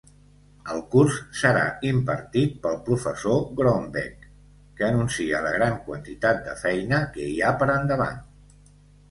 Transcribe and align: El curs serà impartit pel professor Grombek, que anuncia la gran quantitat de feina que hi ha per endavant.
El 0.75 0.79
curs 0.93 1.17
serà 1.41 1.65
impartit 1.89 2.55
pel 2.63 2.79
professor 2.87 3.43
Grombek, 3.59 4.25
que 4.81 4.89
anuncia 4.89 5.43
la 5.49 5.53
gran 5.59 5.77
quantitat 5.91 6.43
de 6.49 6.57
feina 6.65 7.03
que 7.19 7.31
hi 7.35 7.39
ha 7.43 7.55
per 7.63 7.71
endavant. 7.77 8.21